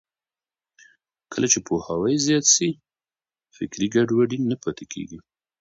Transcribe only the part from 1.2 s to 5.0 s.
کله چې پوهاوی زیات شي، فکري ګډوډي نه پاتې